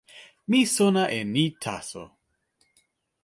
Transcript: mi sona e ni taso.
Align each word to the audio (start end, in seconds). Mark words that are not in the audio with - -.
mi 0.49 0.59
sona 0.75 1.03
e 1.17 1.19
ni 1.33 1.45
taso. 1.63 2.03